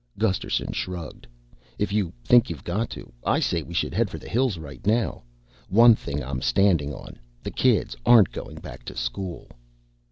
[0.17, 1.27] Gusterson shrugged.
[1.77, 3.13] "If you think you've got to.
[3.23, 5.21] I say we should head for the hills right now.
[5.69, 9.47] One thing I'm standing on: the kids aren't going back to school."